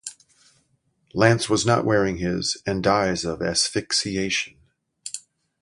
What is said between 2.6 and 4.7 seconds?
and dies of asphyxiation.